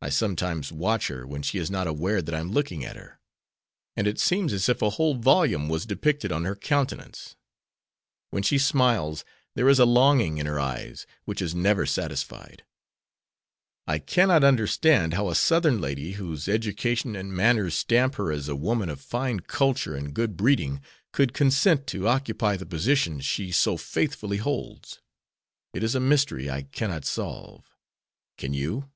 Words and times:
I 0.00 0.10
sometimes 0.10 0.70
watch 0.70 1.08
her 1.08 1.26
when 1.26 1.42
she 1.42 1.58
is 1.58 1.72
not 1.72 1.88
aware 1.88 2.22
that 2.22 2.32
I 2.32 2.38
am 2.38 2.52
looking 2.52 2.84
at 2.84 2.94
her, 2.94 3.18
and 3.96 4.06
it 4.06 4.20
seems 4.20 4.52
as 4.52 4.68
if 4.68 4.80
a 4.80 4.90
whole 4.90 5.16
volume 5.16 5.68
was 5.68 5.86
depicted 5.86 6.30
on 6.30 6.44
her 6.44 6.54
countenance. 6.54 7.34
When 8.30 8.44
she 8.44 8.58
smiles, 8.58 9.24
there 9.56 9.68
is 9.68 9.80
a 9.80 9.84
longing 9.84 10.38
in 10.38 10.46
her 10.46 10.60
eyes 10.60 11.04
which 11.24 11.42
is 11.42 11.52
never 11.52 11.84
satisfied. 11.84 12.64
I 13.88 13.98
cannot 13.98 14.44
understand 14.44 15.14
how 15.14 15.30
a 15.30 15.34
Southern 15.34 15.80
lady, 15.80 16.12
whose 16.12 16.46
education 16.46 17.16
and 17.16 17.32
manners 17.34 17.74
stamp 17.74 18.14
her 18.14 18.30
as 18.30 18.48
a 18.48 18.54
woman 18.54 18.88
of 18.88 19.00
fine 19.00 19.40
culture 19.40 19.96
and 19.96 20.14
good 20.14 20.36
breeding, 20.36 20.80
could 21.10 21.34
consent 21.34 21.88
to 21.88 22.06
occupy 22.06 22.56
the 22.56 22.64
position 22.66 23.20
she 23.20 23.50
so 23.50 23.76
faithfully 23.76 24.36
holds. 24.36 25.00
It 25.74 25.82
is 25.82 25.96
a 25.96 26.00
mystery 26.00 26.48
I 26.48 26.62
cannot 26.62 27.04
solve. 27.04 27.64
Can 28.38 28.54
you?" 28.54 28.92